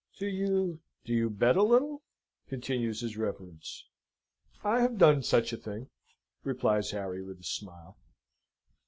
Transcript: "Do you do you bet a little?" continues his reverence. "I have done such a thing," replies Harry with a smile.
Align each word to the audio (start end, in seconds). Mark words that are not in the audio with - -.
"Do 0.17 0.25
you 0.25 0.79
do 1.05 1.13
you 1.13 1.29
bet 1.29 1.55
a 1.57 1.61
little?" 1.61 2.01
continues 2.47 3.01
his 3.01 3.17
reverence. 3.17 3.85
"I 4.63 4.81
have 4.81 4.97
done 4.97 5.21
such 5.21 5.53
a 5.53 5.57
thing," 5.57 5.91
replies 6.43 6.89
Harry 6.89 7.21
with 7.21 7.39
a 7.39 7.43
smile. 7.43 7.99